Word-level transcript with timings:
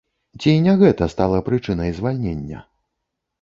Ці 0.43 0.53
не 0.67 0.73
гэта 0.81 1.07
стала 1.15 1.41
прычынай 1.49 1.93
звальнення? 1.99 2.65